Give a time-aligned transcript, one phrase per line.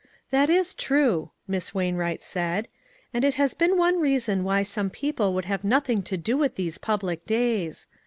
[0.31, 2.67] "That is true," Miss Wainwright said,"
[3.13, 6.55] and it has been one reason why some people would have nothing to do with
[6.55, 7.85] these public days.